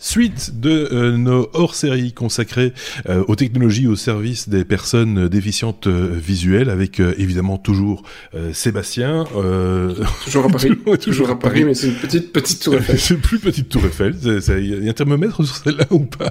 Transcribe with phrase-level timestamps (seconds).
[0.00, 2.72] Suite de euh, nos hors-séries consacrées
[3.08, 8.04] euh, aux technologies au service des personnes déficientes euh, visuelles, avec évidemment toujours
[8.52, 9.24] Sébastien.
[10.24, 10.70] toujours à Paris.
[11.00, 12.98] toujours, à Paris, mais c'est une petite petite tour Eiffel.
[12.98, 14.14] c'est plus petite tour Eiffel.
[14.22, 16.30] Il y a un thermomètre sur celle-là ou pas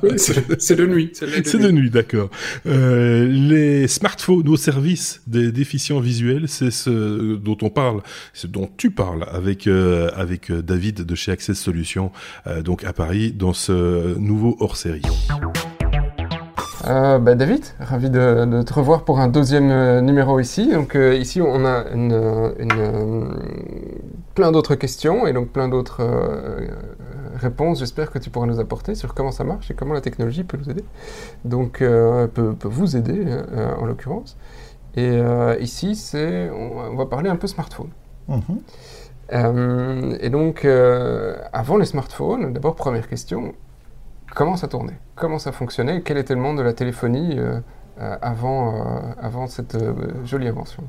[0.57, 1.11] C'est de nuit.
[1.13, 2.29] C'est de nuit, d'accord.
[2.65, 8.01] les smartphones au service des déficients visuels, c'est ce dont on parle,
[8.33, 12.11] ce dont tu parles avec avec David de chez Access Solutions,
[12.63, 15.01] donc à Paris, dans ce nouveau hors-série.
[16.87, 20.71] Euh, bah, David, ravi de, te revoir pour un deuxième euh, numéro ici.
[20.71, 21.83] Donc euh, ici on a
[24.35, 26.03] plein d'autres questions et donc plein d'autres
[27.35, 27.79] réponses.
[27.79, 30.57] J'espère que tu pourras nous apporter sur comment ça marche et comment la technologie peut
[30.57, 30.85] nous aider.
[31.43, 33.25] Donc peut, vous aider
[33.79, 34.37] en l'occurrence.
[34.95, 35.19] Et
[35.59, 37.89] ici c'est on, va parler un peu smartphone.
[38.29, 38.59] Mhm.
[39.33, 43.53] Euh, et donc, euh, avant les smartphones, d'abord, première question,
[44.33, 44.97] comment ça tournait?
[45.15, 46.01] Comment ça fonctionnait?
[46.01, 47.59] Quel était le monde de la téléphonie euh,
[48.21, 48.73] avant,
[49.21, 49.77] avant cette
[50.23, 50.83] jolie invention?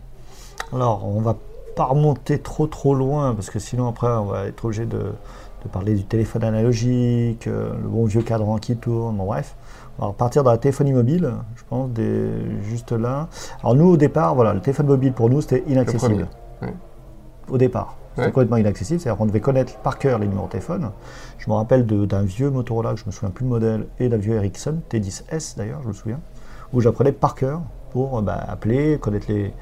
[0.73, 1.37] Alors, on va
[1.75, 5.69] pas remonter trop trop loin, parce que sinon après, on va être obligé de, de
[5.73, 9.57] parler du téléphone analogique, le bon vieux cadran qui tourne, bon, bref.
[9.99, 12.31] On va repartir dans la téléphonie mobile, je pense, des,
[12.63, 13.29] juste là.
[13.63, 16.29] Alors nous, au départ, voilà, le téléphone mobile pour nous, c'était inaccessible.
[17.51, 17.98] Au départ.
[18.19, 19.01] C'était complètement inaccessible.
[19.01, 20.91] C'est-à-dire qu'on devait connaître par cœur les numéros de téléphone.
[21.39, 24.17] Je me rappelle d'un vieux Motorola, que je me souviens plus le modèle, et d'un
[24.17, 26.21] vieux Ericsson, T10S d'ailleurs, je me souviens,
[26.73, 27.61] où j'apprenais par cœur
[27.93, 29.53] pour bah, appeler, connaître les.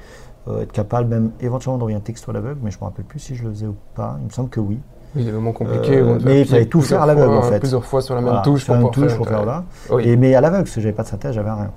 [0.47, 3.03] Euh, être capable même éventuellement d'envoyer un texto à l'aveugle, mais je ne me rappelle
[3.03, 4.17] plus si je le faisais ou pas.
[4.21, 4.79] Il me semble que oui.
[5.15, 5.97] Oui, c'est vraiment compliqué.
[5.97, 7.59] Euh, mais il fallait tout faire à l'aveugle en fait.
[7.59, 8.63] Plusieurs fois sur la même touche.
[8.63, 9.65] Sur pour, touche pour faire là.
[9.99, 11.71] Et, mais à l'aveugle, parce que j'avais pas de synthèse, j'avais rien.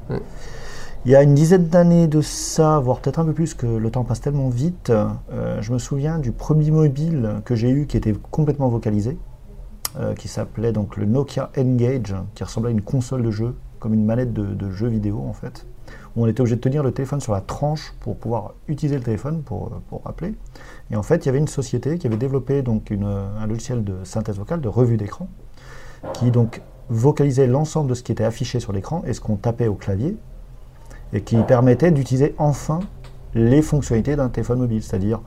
[1.07, 3.91] Il y a une dizaine d'années de ça, voire peut-être un peu plus, que le
[3.91, 7.97] temps passe tellement vite, euh, je me souviens du premier mobile que j'ai eu qui
[7.97, 9.17] était complètement vocalisé,
[9.99, 13.95] euh, qui s'appelait donc le Nokia Engage, qui ressemblait à une console de jeu, comme
[13.95, 15.67] une manette de, jeu vidéo en fait,
[16.17, 19.03] où on était obligé de tenir le téléphone sur la tranche pour pouvoir utiliser le
[19.03, 20.35] téléphone pour, pour appeler.
[20.91, 24.05] Et en fait, il y avait une société qui avait développé donc un logiciel de
[24.05, 25.29] synthèse vocale, de revue d'écran,
[26.13, 26.61] qui donc
[26.91, 30.19] vocalisait l'ensemble de ce qui était affiché sur l'écran et ce qu'on tapait au clavier
[31.13, 32.81] et qui permettait d'utiliser enfin
[33.35, 35.21] les fonctionnalités d'un téléphone mobile, c'est-à-dire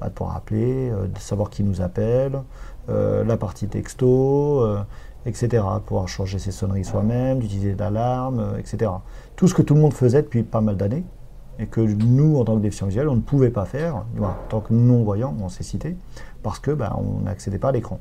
[0.00, 2.40] bah, de pouvoir appeler, euh, de savoir qui nous appelle,
[2.88, 4.80] euh, la partie texto, euh,
[5.26, 5.64] etc.
[5.84, 8.90] Pouvoir changer ses sonneries soi-même, d'utiliser l'alarme, etc.
[9.36, 11.04] Tout ce que tout le monde faisait depuis pas mal d'années
[11.58, 14.60] et que nous, en tant que déficients visuels, on ne pouvait pas faire, en tant
[14.60, 15.96] que non-voyants, on s'est cité,
[16.44, 17.98] parce que bah, on n'accédait pas à l'écran.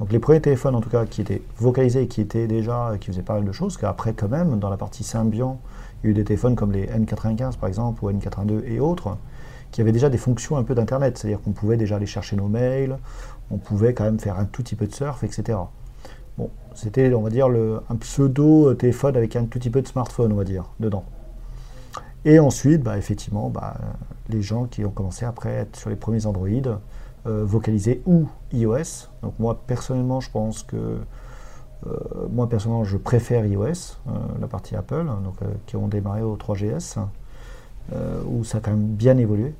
[0.00, 3.22] Donc les premiers téléphones, en tout cas, qui étaient vocalisés qui étaient déjà, qui faisaient
[3.22, 5.60] pas mal de choses, qu'après quand même, dans la partie Symbian,
[6.02, 9.16] il y a eu des téléphones comme les N95 par exemple, ou N82 et autres,
[9.72, 11.18] qui avaient déjà des fonctions un peu d'Internet.
[11.18, 12.96] C'est-à-dire qu'on pouvait déjà aller chercher nos mails,
[13.50, 15.58] on pouvait quand même faire un tout petit peu de surf, etc.
[16.36, 19.88] Bon, c'était, on va dire, le, un pseudo téléphone avec un tout petit peu de
[19.88, 21.04] smartphone, on va dire, dedans.
[22.24, 23.76] Et ensuite, bah, effectivement, bah,
[24.28, 26.78] les gens qui ont commencé après à être sur les premiers Android,
[27.26, 29.08] euh, vocalisés ou iOS.
[29.22, 30.76] Donc moi, personnellement, je pense que
[31.86, 31.90] euh,
[32.30, 35.36] moi personnellement, je préfère iOS, euh, la partie Apple, hein, donc,
[35.66, 36.96] qui ont démarré au 3GS,
[38.26, 39.54] où ça a quand même bien évolué.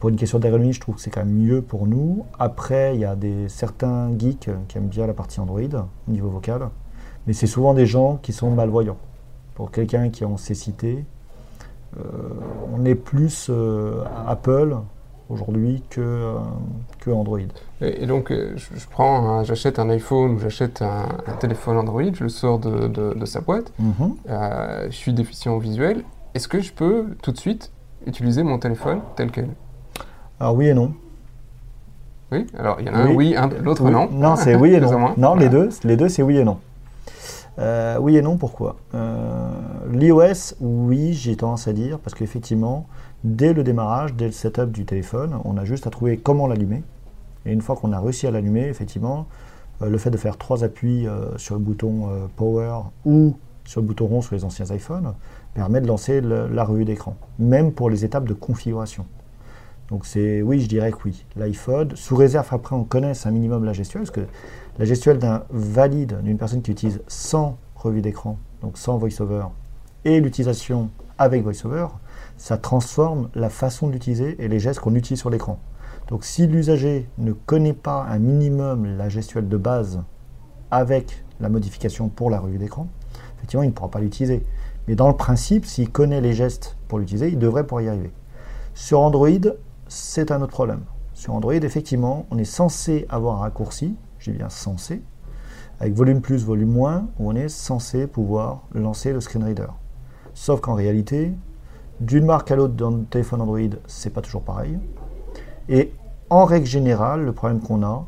[0.00, 2.26] pour une question d'ergonomie, je trouve que c'est quand même mieux pour nous.
[2.38, 5.60] Après, il y a des, certains geeks qui aiment bien la partie Android
[6.08, 6.68] au niveau vocal,
[7.26, 8.98] mais c'est souvent des gens qui sont malvoyants.
[9.54, 11.04] Pour quelqu'un qui est en cécité,
[12.72, 13.50] on est plus
[14.26, 14.76] Apple
[15.28, 16.34] aujourd'hui que, euh,
[17.00, 17.40] que Android.
[17.80, 21.08] Et, donc, euh, je, prends, j'achète un iPhone ou j'achète un,
[21.40, 24.14] téléphone Android, je le sors de, de, sa boîte, mhm.
[24.28, 26.04] euh, je suis déficient visuel.
[26.34, 27.72] Est-ce que je peux tout de suite
[28.06, 29.48] utiliser mon téléphone tel quel?
[30.38, 30.92] Alors oui et non.
[32.32, 34.08] Oui, alors il y en a un oui, l'autre non.
[34.10, 35.14] Non, c'est oui et non.
[35.16, 36.58] Non, les deux, les deux c'est oui et non.
[38.00, 38.76] oui et non, pourquoi?
[39.90, 42.86] L'iOS, oui, j'ai tendance à dire, parce qu'effectivement,
[43.26, 46.82] dès le démarrage, dès le setup du téléphone, on a juste à trouver comment l'allumer.
[47.44, 49.26] Et une fois qu'on a réussi à l'allumer, effectivement,
[49.82, 53.80] euh, le fait de faire trois appuis euh, sur le bouton euh, Power ou sur
[53.80, 55.12] le bouton rond sur les anciens iPhones
[55.54, 59.06] permet de lancer la revue d'écran, même pour les étapes de configuration.
[59.88, 61.24] Donc c'est oui, je dirais que oui.
[61.34, 64.26] L'iPhone, sous réserve après on connaisse un minimum la gestuelle, parce que
[64.78, 69.46] la gestuelle d'un valide, d'une personne qui utilise sans revue d'écran, donc sans VoiceOver,
[70.04, 71.86] et l'utilisation avec VoiceOver,
[72.36, 75.58] ça transforme la façon d'utiliser et les gestes qu'on utilise sur l'écran.
[76.08, 80.02] Donc si l'usager ne connaît pas un minimum la gestuelle de base
[80.70, 82.88] avec la modification pour la revue d'écran,
[83.36, 84.44] effectivement, il ne pourra pas l'utiliser.
[84.88, 88.12] Mais dans le principe, s'il connaît les gestes pour l'utiliser, il devrait pouvoir y arriver.
[88.74, 89.28] Sur Android,
[89.88, 90.84] c'est un autre problème.
[91.12, 95.02] Sur Android, effectivement, on est censé avoir un raccourci, dis bien censé,
[95.80, 99.68] avec volume plus, volume moins, où on est censé pouvoir lancer le screen reader.
[100.34, 101.32] Sauf qu'en réalité,
[102.00, 104.78] d'une marque à l'autre dans le téléphone Android, c'est pas toujours pareil.
[105.68, 105.92] Et
[106.30, 108.06] en règle générale, le problème qu'on a,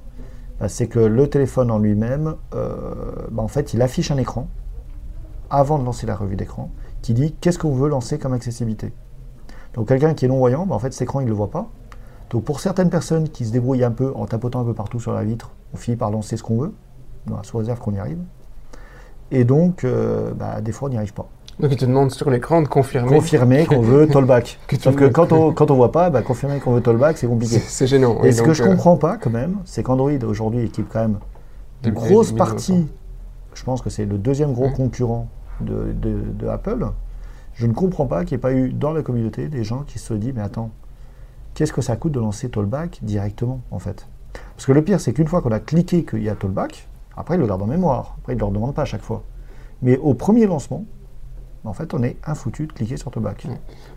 [0.60, 4.48] bah, c'est que le téléphone en lui-même, euh, bah, en fait, il affiche un écran
[5.50, 6.70] avant de lancer la revue d'écran
[7.00, 8.92] qui dit qu'est-ce qu'on veut lancer comme accessibilité?
[9.74, 11.68] Donc quelqu'un qui est non-voyant, bah, en fait, cet écran, il ne le voit pas.
[12.30, 15.12] Donc pour certaines personnes qui se débrouillent un peu en tapotant un peu partout sur
[15.12, 16.74] la vitre, on finit par lancer ce qu'on veut,
[17.42, 18.18] sous réserve qu'on y arrive.
[19.30, 20.32] Et donc, euh,
[20.62, 21.28] des fois, on n'y arrive pas.
[21.60, 23.08] Donc il te demande sur l'écran de confirmer.
[23.08, 24.60] Confirmer qu'on veut tollback.
[24.80, 27.58] Sauf que quand on quand on voit pas, bah, confirmer qu'on veut tollback, c'est compliqué.
[27.58, 28.22] C'est gênant.
[28.22, 31.00] Et ce que je ne euh, comprends pas quand même, c'est qu'Android aujourd'hui équipe quand
[31.00, 31.18] même
[31.84, 32.86] une grosse partie.
[33.54, 35.28] Je pense que c'est le deuxième gros concurrent
[35.60, 36.86] de, de, Apple.
[37.54, 39.98] Je ne comprends pas qu'il n'y ait pas eu dans la communauté des gens qui
[39.98, 40.70] se disent mais attends,
[41.54, 44.06] qu'est-ce que ça coûte de lancer tollback directement en fait?
[44.54, 47.34] Parce que le pire c'est qu'une fois qu'on a cliqué qu'il y a tollback, après
[47.34, 48.14] il le garde en mémoire.
[48.18, 49.24] Après il ne le redemande pas à chaque fois.
[49.82, 50.84] Mais au premier lancement,
[51.64, 53.46] en fait, on est infoutu de cliquer sur Tobac.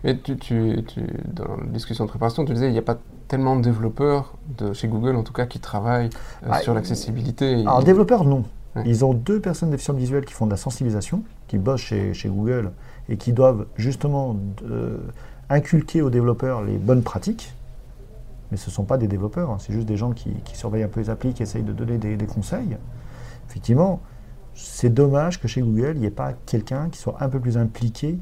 [0.04, 0.84] Mais tu, tu,
[1.28, 2.98] dans la discussion de préparation, tu disais il n'y a pas
[3.28, 6.10] tellement de développeurs, de, chez Google en tout cas, qui travaillent
[6.44, 7.62] euh, ah, sur l'accessibilité.
[7.62, 8.44] Alors, développeurs, non.
[8.86, 12.30] Ils ont deux personnes déficientes visuelles qui font de la sensibilisation, qui bossent chez, chez
[12.30, 12.72] Google
[13.10, 14.38] et qui doivent justement
[14.70, 14.98] euh,
[15.50, 17.54] inculquer aux développeurs les bonnes pratiques.
[18.50, 19.58] Mais ce ne sont pas des développeurs, hein.
[19.60, 22.16] c'est juste des gens qui, surveillent un peu les applis, qui essayent de donner des,
[22.16, 22.78] des conseils.
[23.50, 24.02] Effectivement,
[24.54, 27.58] c'est dommage que chez Google, il n'y ait pas quelqu'un qui soit un peu plus
[27.58, 28.18] impliqué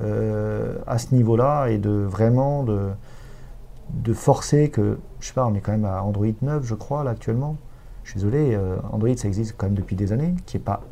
[0.00, 5.60] euh, à ce niveau-là et de vraiment de, forcer que, je sais pas, on est
[5.60, 7.56] quand même à Android 9, je crois, là actuellement.
[8.04, 10.82] Je suis désolé, euh, Android, ça existe quand même depuis des années, n'y ait pas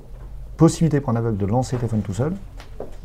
[0.57, 2.33] possibilité pour un aveugle de lancer le téléphone tout seul.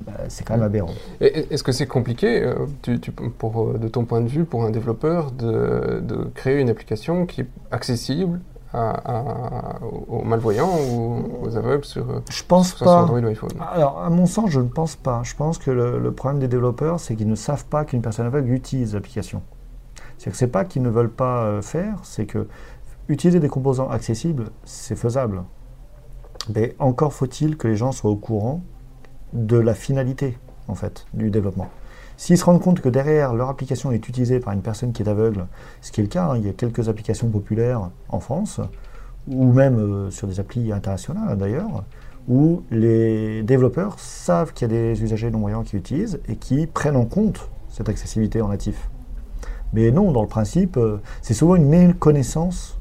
[0.05, 0.93] Bah, c'est quand même aberrant.
[1.19, 6.59] Est-ce que c'est compliqué, euh, de ton point de vue, pour un développeur de créer
[6.59, 8.39] une application qui est accessible
[8.73, 13.03] aux malvoyants ou aux aveugles sur, je pense pas.
[13.03, 15.21] Android ou iPhone Alors, à mon sens, je ne pense pas.
[15.23, 18.51] Je pense que le, problème des développeurs, c'est qu'ils ne savent pas qu'une personne aveugle
[18.51, 19.41] utilise l'application.
[20.17, 22.47] C'est que c'est pas qu'ils ne veulent pas euh, faire, c'est que
[23.09, 25.43] utiliser des composants accessibles, c'est faisable.
[26.53, 28.61] Mais encore faut-il que les gens soient au courant
[29.33, 31.69] de la finalité, en fait, du développement.
[32.21, 35.09] S'ils se rendent compte que derrière leur application est utilisée par une personne qui est
[35.09, 35.47] aveugle,
[35.81, 38.61] ce qui est le cas, hein, il y a quelques applications populaires en France,
[39.27, 41.83] ou même euh, sur des applis internationales d'ailleurs,
[42.27, 46.95] où les développeurs savent qu'il y a des usagers non-voyants qui utilisent et qui prennent
[46.95, 48.91] en compte cette accessibilité en natif.
[49.73, 52.77] Mais non, dans le principe, euh, c'est souvent une méconnaissance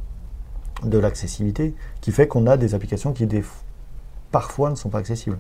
[0.85, 3.27] de l'accessibilité qui fait qu'on a des applications qui
[4.31, 5.39] parfois ne sont pas accessibles.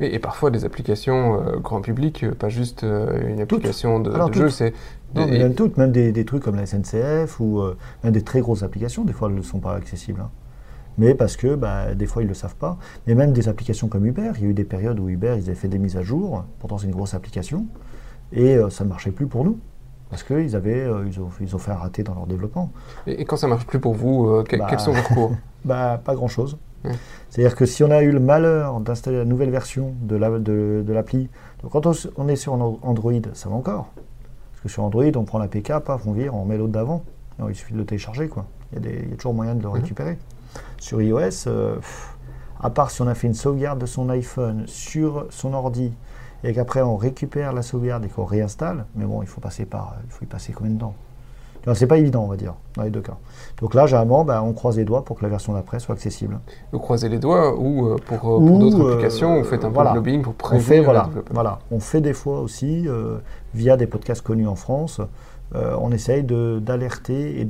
[0.00, 4.48] Et, parfois des applications euh, grand public, euh, pas juste euh, une application de, jeu,
[4.48, 4.72] c'est...
[5.14, 7.62] même toutes, même des, trucs comme la SNCF ou
[8.02, 10.20] même des très grosses applications, des fois elles ne sont pas accessibles.
[10.20, 10.30] Hein.
[10.96, 12.78] Mais parce que bah, des fois ils ne le savent pas.
[13.06, 15.44] Mais même des applications comme Uber, il y a eu des périodes où Uber ils
[15.44, 17.66] avaient fait des mises à jour, pourtant c'est une grosse application,
[18.32, 19.58] et ça ne marchait plus pour nous.
[20.14, 22.70] Parce qu'ils avaient, ils ont, ils, ont, fait un raté dans leur développement.
[23.06, 25.32] Et, quand ça ne marche plus pour vous, quels bah, sont vos recours
[25.64, 26.56] bah, Pas grand-chose.
[27.30, 30.16] C'est-à-dire que si on a eu le malheur d'installer la nouvelle version de
[30.92, 31.28] l'appli,
[31.62, 33.88] donc quand on, est sur Android, ça va encore.
[34.52, 37.02] Parce que sur Android, on prend l'APK, paf, on vire, on met l'autre d'avant.
[37.48, 38.46] Il suffit de le télécharger, quoi.
[38.76, 39.74] Il y, a toujours moyen de le mhm.
[39.74, 40.18] récupérer.
[40.78, 41.76] Sur iOS, euh,
[42.60, 45.92] à part si on a fait une sauvegarde de son iPhone sur son ordi,
[46.44, 49.96] et qu'après on récupère la sauvegarde et qu'on réinstalle, mais bon, il faut passer par,
[50.04, 50.94] il faut y passer combien de temps?
[51.72, 53.16] C'est pas évident, on va dire, dans les deux cas.
[53.62, 56.38] Donc là, généralement, ben, on croise les doigts pour que la version d'après soit accessible.
[56.72, 59.70] Vous croisez les doigts ou euh, pour, euh, pour d'autres euh, applications, vous faites un
[59.70, 62.86] peu de lobbying pour prévenir on fait, voilà, voilà, on fait des fois aussi,
[63.54, 65.00] via des podcasts connus en France,
[65.54, 67.48] on essaye d'alerter et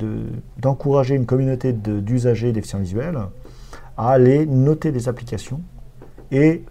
[0.58, 3.18] d'encourager une communauté d'usagers déficients visuels
[3.96, 5.60] à aller noter des applications
[6.30, 6.64] et,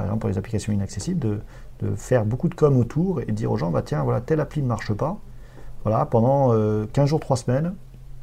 [0.00, 1.38] par exemple pour les applications inaccessibles, de,
[1.80, 4.62] de faire beaucoup de com autour et dire aux gens, bah, tiens, voilà, telle appli
[4.62, 5.18] ne marche pas,
[5.84, 7.74] voilà, pendant 15 euh, jours, 3 semaines,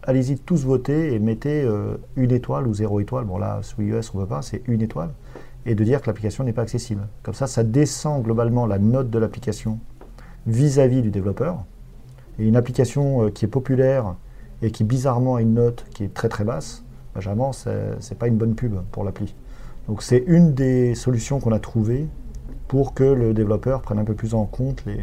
[0.04, 3.26] allez-y tous voter et mettez euh, une étoile ou zéro étoile.
[3.26, 5.10] Bon là, sous iOS, on ne veut pas, c'est une étoile.
[5.66, 7.08] Et de dire que l'application n'est pas accessible.
[7.24, 9.80] Comme ça, ça descend globalement la note de l'application
[10.46, 11.64] vis-à-vis du développeur.
[12.40, 14.16] Et une application euh, qui est populaire
[14.62, 18.18] et qui bizarrement a une note qui est très très basse, bah, généralement, ce n'est
[18.18, 19.36] pas une bonne pub pour l'appli.
[19.88, 22.08] Donc c'est une des solutions qu'on a trouvées
[22.68, 25.00] pour que le développeur prenne un peu plus en compte les,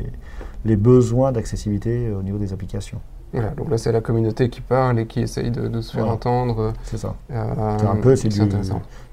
[0.64, 3.00] les besoins d'accessibilité au niveau des applications.
[3.34, 6.72] Voilà, donc là c'est la communauté qui parle et qui essaye de, se faire entendre.
[6.84, 7.16] C'est ça.
[7.32, 8.28] Euh, c'est un peu, c'est,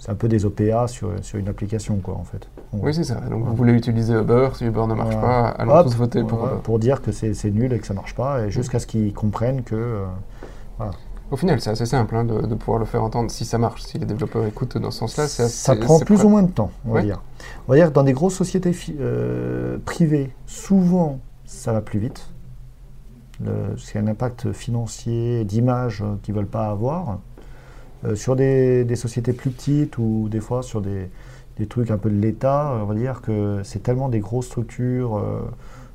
[0.10, 2.48] un peu des OPA sur, sur, une application quoi en fait.
[2.72, 3.16] oui c'est ça.
[3.16, 6.78] Donc vous voulez utiliser Uber, si Uber ne marche pas, allons tous voter pour Pour
[6.78, 9.76] dire que c'est, nul et que ça marche pas, et jusqu'à ce qu'ils comprennent que.
[9.76, 10.86] Euh,
[11.32, 13.98] Au final, c'est assez simple hein, de, pouvoir le faire entendre si ça marche, si
[13.98, 15.28] les développeurs écoutent dans ce sens-là.
[15.28, 17.22] Ça prend plus ou moins de temps, on va dire.
[17.68, 22.28] On va dire que dans des grosses sociétés euh, privées, souvent, ça va plus vite.
[23.78, 27.20] C'est un impact financier, d'image qu'ils ne veulent pas avoir.
[28.04, 31.10] Euh, sur des, sociétés plus petites ou des fois sur des,
[31.70, 35.42] trucs un peu de l'État, on va dire que c'est tellement des grosses structures euh,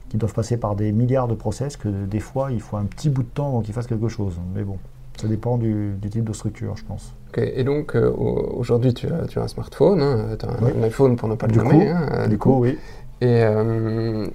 [0.09, 3.11] qui doivent passer par des milliards de process que des fois il faut un petit
[3.11, 4.38] bout de temps avant qu'ils fassent quelque chose.
[4.55, 4.78] Mais bon,
[5.17, 7.15] ça dépend du, type de structure, je pense.
[7.37, 11.17] Et donc euh, aujourd'hui tu as, tu as, un smartphone, hein, tu as un, iPhone
[11.17, 11.89] pour ne pas le nommer.
[11.89, 12.79] Hein, du, coup, oui.
[13.21, 13.43] Et,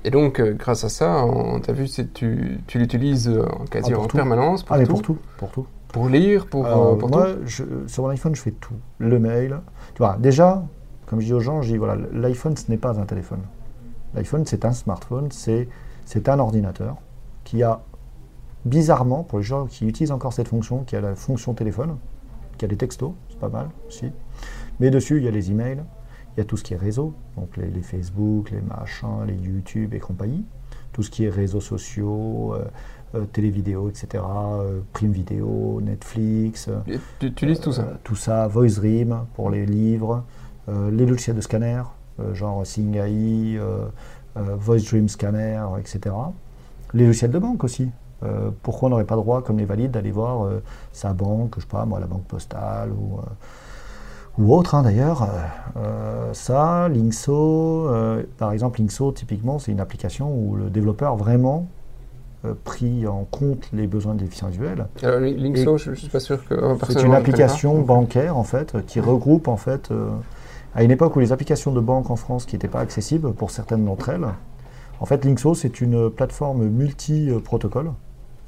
[0.04, 1.24] et, donc, grâce à ça,
[1.62, 5.18] t'a vu, tu, tu l'utilises en quasi ah, en permanence pour, ah, pour tout.
[5.38, 5.68] Pour tout.
[5.92, 8.74] Pour lire, pour, euh, pour moi, Je, sur mon iPhone, je fais tout.
[9.00, 9.60] Le mail.
[9.94, 10.64] Tu vois, déjà,
[11.06, 13.42] comme je dis aux gens, je dis voilà, l'iPhone, ce n'est pas un téléphone.
[14.16, 16.96] L'iPhone, c'est un smartphone, c'est un ordinateur
[17.44, 17.82] qui a,
[18.66, 21.98] bizarrement, pour les gens qui utilisent encore cette fonction, qui a la fonction téléphone,
[22.58, 24.12] qui a des textos, c'est pas mal aussi.
[24.80, 25.84] Mais dessus, il y a les emails,
[26.36, 29.36] il y a tout ce qui est réseau, donc les, les Facebook, les machins, les
[29.36, 30.46] YouTube et compagnie,
[30.94, 32.54] tout ce qui est réseaux sociaux.
[32.54, 32.66] Euh,
[33.14, 36.70] euh, télé vidéo, etc., euh, Prime Vidéo, Netflix.
[37.20, 40.24] tu utilises tout ça Tout ça, VoiceDream pour les livres,
[40.70, 41.84] les logiciels de scanner,
[42.32, 43.60] genre SingAI,
[44.36, 46.16] VoiceDream Scanner, etc.
[46.94, 47.90] Les logiciels de banque aussi.
[48.62, 50.48] Pourquoi on n'aurait pas le droit, comme les valides, d'aller voir
[50.92, 53.20] sa banque, je sais pas moi, la banque postale ou
[54.38, 55.28] ou autre hein, d'ailleurs.
[56.34, 57.90] ça, Linkso,
[58.38, 61.68] par exemple, Linkso, typiquement, c'est une application où le développeur vraiment
[62.44, 64.88] euh, pris en compte les besoins des déficients visuels.
[65.04, 66.56] Alors, Linkso, je ne suis pas sûr que.
[66.90, 69.92] C'est une application bancaire en fait qui regroupe en fait.
[69.92, 70.10] Euh,
[70.74, 73.52] à une époque où les applications de banque en France qui n'étaient pas accessibles pour
[73.52, 74.26] certaines d'entre elles,
[75.02, 77.92] en fait Linkso c'est une plateforme multi-protocole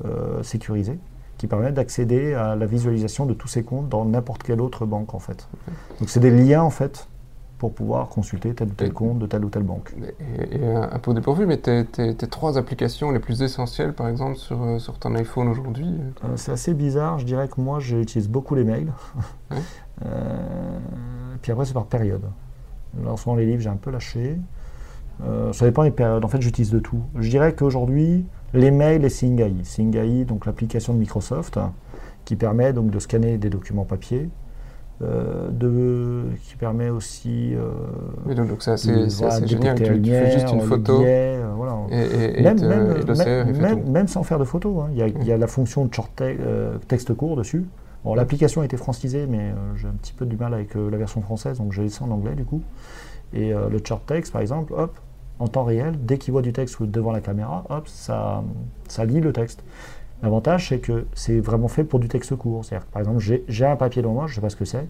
[0.05, 1.00] euh, sécurisée
[1.38, 5.13] qui permet d'accéder à la visualisation de tous ces comptes dans n'importe quelle autre banque
[5.13, 5.48] en fait.
[6.00, 7.07] Donc c'est des liens en fait
[7.63, 9.95] pour pouvoir consulter tel ou tel compte de telle ou telle banque.
[10.51, 14.79] Et, un peu dépourvu, mais tes, trois applications les plus essentielles, par exemple, sur, euh,
[14.79, 15.88] sur ton iPhone aujourd'hui
[16.25, 17.19] euh C'est assez bizarre.
[17.19, 18.91] Je dirais que moi, j'utilise beaucoup les mails.
[20.03, 20.79] Euh,
[21.43, 22.24] puis après, c'est par période.
[23.03, 24.38] Lorsqu'on les livres, j'ai un peu lâché.
[25.53, 26.25] ça dépend des périodes.
[26.25, 27.03] En fait, j'utilise de tout.
[27.15, 29.53] Je dirais qu'aujourd'hui, les mails et Singai.
[29.63, 31.60] Singai, donc l'application de Microsoft,
[32.25, 34.29] qui permet donc de scanner des documents papier
[35.01, 37.55] euh, de, qui permet aussi.
[37.55, 38.93] Euh, donc, c'est assez,
[39.48, 39.75] génial.
[39.75, 41.03] Tu, tu, fais juste une photo.
[41.03, 41.77] Euh, voilà.
[41.89, 42.60] Et, même,
[43.60, 44.81] même, même, sans faire de photo.
[44.81, 44.89] Hein.
[44.91, 46.22] Il, y a, il, y a, la fonction de short
[46.88, 47.65] texte court dessus.
[48.05, 51.22] Bon, l'application a été francisée, mais j'ai un petit peu du mal avec la version
[51.22, 52.62] française, donc j'ai laissé en anglais du coup.
[53.33, 54.93] Et le short text, par exemple, hop,
[55.40, 58.44] en temps réel, dès qu'il voit du texte devant la caméra, hop, ça,
[58.88, 59.63] ça lit le texte.
[60.22, 62.63] L'avantage, c'est que c'est vraiment fait pour du texte court.
[62.63, 64.88] C'est-à-dire par exemple, j'ai un papier devant moi, je ne sais pas ce que c'est,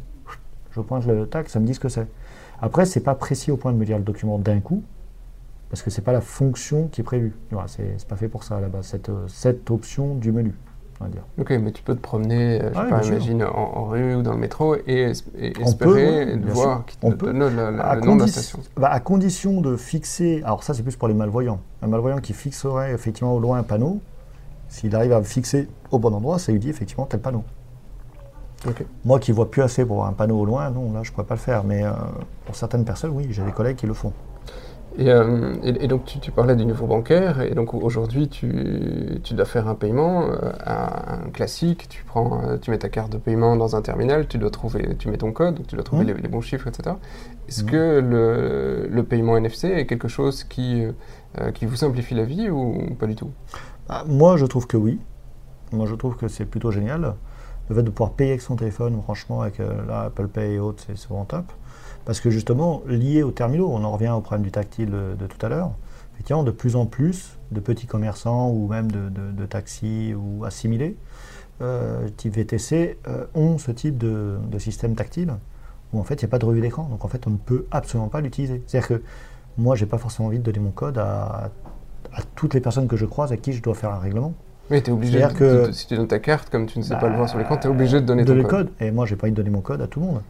[0.72, 2.08] je pointe le tac, ça me dit ce que c'est.
[2.62, 4.84] Après, ce n'est pas précis au point de me dire le document d'un coup,
[5.70, 7.34] parce que ce n'est pas la fonction qui est prévue.
[7.52, 10.54] Voilà, ce n'est pas fait pour ça base, cette, cette option du menu.
[11.04, 11.24] On va dire.
[11.38, 14.32] Ok, mais tu peux te promener, euh, je sais pas, imagine, en, rue ou dans
[14.32, 15.12] le métro et,
[15.60, 18.60] espérer voir qui te donne le, nom de la station.
[18.78, 22.32] Bah, à condition de fixer, alors ça c'est plus pour les malvoyants, un malvoyant qui
[22.32, 24.00] fixerait effectivement au loin un panneau,
[24.70, 27.44] s'il arrive à me fixer au bon endroit, ça lui dit effectivement tel panneau.
[29.04, 31.16] Moi qui vois plus assez pour voir un panneau au loin, non, là je ne
[31.16, 31.66] pourrais pas le faire.
[31.66, 31.92] Mais euh,
[32.46, 34.14] pour certaines personnes, oui, j'ai des collègues qui le font.
[34.98, 39.76] Et, euh, donc tu, parlais du niveau bancaire, et donc aujourd'hui tu, dois faire un
[39.76, 44.28] paiement, euh, un classique, tu, prends, tu mets ta carte de paiement dans un terminal,
[44.28, 46.18] tu dois trouver, tu mets ton code, tu dois trouver mmh.
[46.22, 46.96] les, bons chiffres, etc.
[47.48, 47.68] Est-ce mmh.
[47.68, 50.84] que le, le, paiement NFC est quelque chose qui,
[51.56, 53.32] qui vous simplifie la vie ou pas du tout?
[53.90, 55.00] Ah, moi, je trouve que oui.
[55.72, 57.16] Moi, je trouve que c'est plutôt génial.
[57.70, 60.84] Le fait de pouvoir payer avec son téléphone, franchement, avec euh, Apple Pay et autres,
[60.86, 61.46] c'est vraiment top.
[62.06, 65.46] Parce que justement, lié aux terminaux, on en revient au problème du tactile de, tout
[65.46, 65.72] à l'heure.
[66.14, 70.98] Effectivement, de plus en plus de petits commerçants ou même de, taxis ou assimilés,
[71.62, 75.34] euh, type VTC, euh, ont ce type de, système tactile
[75.94, 76.84] où en fait il n'y a pas de revue d'écran.
[76.90, 78.64] Donc en fait, on ne peut absolument pas l'utiliser.
[78.68, 79.04] C'est-à-dire que
[79.58, 81.52] moi, j'ai pas forcément envie de donner mon code à
[82.14, 84.34] à toutes les personnes que je croise à qui je dois faire un règlement.
[84.72, 86.96] Oui, tu es obligé, de, que, si tu donnes ta carte, comme tu ne sais
[86.98, 88.48] pas le voir sur l'écran, tu es obligé de donner ton code.
[88.48, 88.70] code.
[88.80, 90.22] Et moi, j'ai pas envie de donner mon code à tout le monde.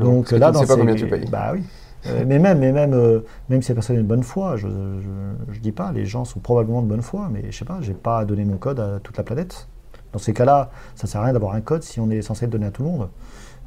[0.00, 1.26] Donc là, tu ne sais pas combien tu payes.
[1.30, 1.62] Bah oui.
[2.06, 4.68] Euh, mais même, mais même, euh, même si la personne est de bonne foi, je
[4.68, 7.94] ne dis pas, les gens sont probablement de bonne foi, mais je sais pas, j'ai
[7.94, 9.68] pas à donner mon code à toute la planète.
[10.12, 12.46] Dans ces cas-là, ça ne sert à rien d'avoir un code si on est censé
[12.46, 13.08] le donner à tout le monde.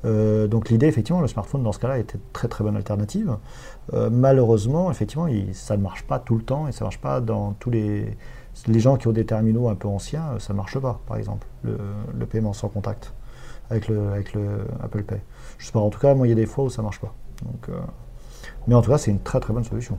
[0.06, 3.38] Euh, donc l'idée, effectivement, le smartphone dans ce cas-là était très très bonne alternative.
[3.94, 7.54] Malheureusement, effectivement, ça ne marche pas tout le temps et ça ne marche pas dans
[7.60, 8.18] tous les,
[8.68, 11.48] Les gens qui ont des terminaux un peu anciens, ça ne marche pas, par exemple,
[11.64, 13.14] le, paiement sans contact
[13.70, 15.22] avec le, avec le Apple Pay.
[15.58, 16.86] Je sais pas, en tout cas, moi, il y a des fois où ça ne
[16.86, 17.14] marche pas.
[17.44, 17.70] Donc,
[18.68, 19.98] mais en tout cas, c'est une très très bonne solution.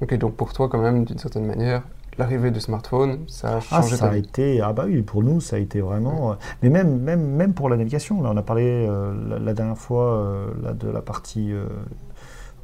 [0.00, 1.82] Ok, donc pour toi, quand même, d'une certaine manière,
[2.18, 5.22] l'arrivée du smartphone, ça a ah, changé ah, ça a été, ah bah oui, pour
[5.22, 6.32] nous, ça a été vraiment.
[6.32, 9.78] Euh, mais même, même, même pour la navigation, là, on a parlé euh, la, dernière
[9.78, 11.52] fois euh, là, de la partie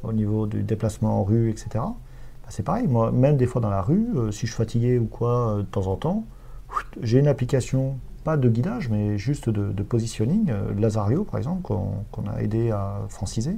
[0.03, 1.83] au niveau du déplacement en rue, etc.
[2.47, 5.05] Bah, c'est pareil, moi, même des fois dans la rue, si je suis fatigué ou
[5.05, 6.23] quoi, de temps en temps,
[7.01, 10.49] j'ai une application, pas de guidage, mais juste de, positioning,
[10.79, 13.57] Lazario par exemple, qu'on a aidé à franciser.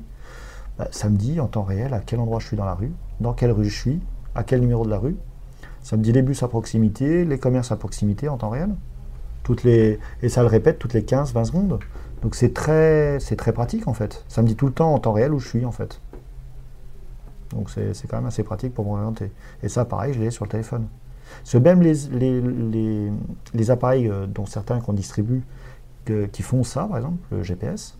[0.79, 2.91] Bah, ça me dit en temps réel à quel endroit je suis dans la rue,
[3.19, 4.00] dans quelle rue je suis,
[4.34, 5.17] à quel numéro de la rue.
[5.84, 8.69] Ça me dit les bus à proximité, les commerces à proximité en temps réel.
[9.43, 11.79] Toutes les, et ça le répète toutes les 15-20 secondes.
[12.24, 14.25] Donc c'est très, c'est très pratique en fait.
[14.27, 16.01] Ça me dit tout le temps en temps réel où je suis en fait.
[17.51, 19.31] Donc c'est, quand même assez pratique pour m'orienter.
[19.63, 20.87] Et ça, pareil, je l'ai sur le téléphone.
[21.43, 23.11] Ce même les, les,
[23.53, 25.43] les, appareils euh, dont certains qu'on distribue,
[26.31, 27.99] qui font ça, par exemple, le GPS,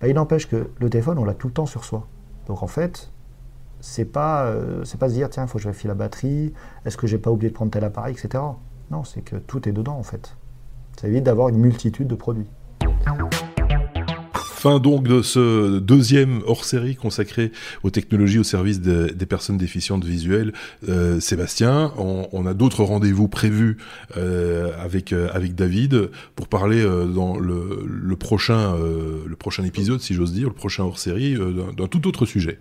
[0.00, 2.06] bah, il n'empêche que le téléphone, on l'a tout le temps sur soi.
[2.46, 3.10] Donc en fait,
[3.80, 6.52] c'est pas, euh, pas se dire tiens, il faut que je vérifie la batterie,
[6.84, 8.42] est-ce que j'ai pas oublié de prendre tel appareil, etc.
[8.90, 10.36] Non, c'est que tout est dedans en fait.
[11.00, 12.50] Ça évite d'avoir une multitude de produits.
[14.58, 17.52] Fin donc de ce deuxième hors-série consacré
[17.84, 20.52] aux technologies au service des personnes déficientes visuelles.
[20.88, 23.76] Euh, Sébastien, on, a d'autres rendez-vous prévus
[24.16, 30.48] euh, avec avec David pour parler dans le, prochain le prochain épisode, si j'ose dire,
[30.48, 31.36] le prochain hors-série
[31.76, 32.58] d'un tout autre sujet.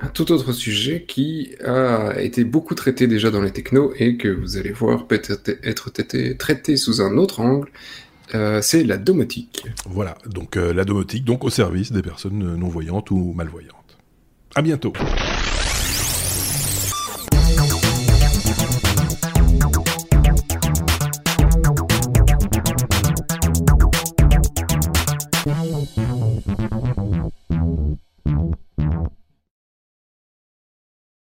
[0.00, 4.28] Un tout autre sujet qui a été beaucoup traité déjà dans les technos et que
[4.28, 5.90] vous allez voir peut être, être
[6.38, 7.68] traité sous un autre angle,
[8.34, 9.66] euh, c'est la domotique.
[9.86, 13.98] Voilà, donc euh, la domotique, donc au service des personnes non-voyantes ou malvoyantes.
[14.54, 14.92] À bientôt.